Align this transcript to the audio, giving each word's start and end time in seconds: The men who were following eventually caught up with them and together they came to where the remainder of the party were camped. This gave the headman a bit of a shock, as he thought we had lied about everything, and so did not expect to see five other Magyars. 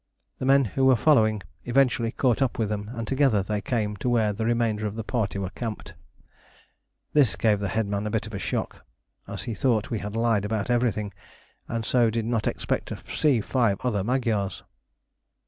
The 0.39 0.47
men 0.47 0.65
who 0.65 0.85
were 0.85 0.95
following 0.95 1.43
eventually 1.65 2.11
caught 2.11 2.41
up 2.41 2.57
with 2.57 2.69
them 2.69 2.89
and 2.95 3.07
together 3.07 3.43
they 3.43 3.61
came 3.61 3.95
to 3.97 4.09
where 4.09 4.33
the 4.33 4.47
remainder 4.47 4.87
of 4.87 4.95
the 4.95 5.03
party 5.03 5.37
were 5.37 5.51
camped. 5.51 5.93
This 7.13 7.35
gave 7.35 7.59
the 7.59 7.67
headman 7.67 8.07
a 8.07 8.09
bit 8.09 8.25
of 8.25 8.33
a 8.33 8.39
shock, 8.39 8.83
as 9.27 9.43
he 9.43 9.53
thought 9.53 9.91
we 9.91 9.99
had 9.99 10.15
lied 10.15 10.43
about 10.43 10.71
everything, 10.71 11.13
and 11.67 11.85
so 11.85 12.09
did 12.09 12.25
not 12.25 12.47
expect 12.47 12.87
to 12.87 12.97
see 13.15 13.41
five 13.41 13.77
other 13.81 14.03
Magyars. 14.03 14.63